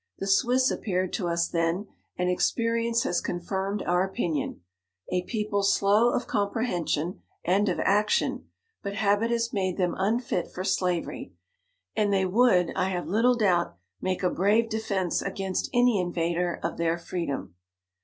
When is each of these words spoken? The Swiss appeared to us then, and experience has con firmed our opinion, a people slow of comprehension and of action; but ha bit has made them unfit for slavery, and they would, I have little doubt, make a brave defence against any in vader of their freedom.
The 0.17 0.25
Swiss 0.25 0.71
appeared 0.71 1.13
to 1.13 1.27
us 1.27 1.47
then, 1.47 1.85
and 2.17 2.27
experience 2.27 3.03
has 3.03 3.21
con 3.21 3.39
firmed 3.39 3.83
our 3.83 4.03
opinion, 4.03 4.61
a 5.11 5.21
people 5.21 5.61
slow 5.61 6.09
of 6.09 6.25
comprehension 6.25 7.21
and 7.45 7.69
of 7.69 7.79
action; 7.79 8.47
but 8.81 8.95
ha 8.95 9.15
bit 9.17 9.29
has 9.29 9.53
made 9.53 9.77
them 9.77 9.93
unfit 9.99 10.49
for 10.49 10.63
slavery, 10.63 11.35
and 11.95 12.11
they 12.11 12.25
would, 12.25 12.71
I 12.75 12.89
have 12.89 13.07
little 13.09 13.35
doubt, 13.35 13.77
make 14.01 14.23
a 14.23 14.31
brave 14.31 14.69
defence 14.69 15.21
against 15.21 15.69
any 15.71 15.99
in 16.01 16.11
vader 16.11 16.59
of 16.63 16.77
their 16.77 16.97
freedom. 16.97 17.53